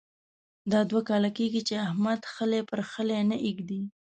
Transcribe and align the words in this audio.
دا 0.71 0.79
دوه 0.89 1.01
کاله 1.09 1.29
کېږې 1.37 1.61
چې 1.67 1.73
احمد 1.87 2.21
خلی 2.33 2.61
پر 2.69 2.79
خلي 2.91 3.19
نه 3.29 3.37
اېږدي. 3.45 3.81